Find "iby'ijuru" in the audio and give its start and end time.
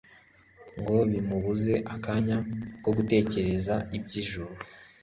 3.97-4.53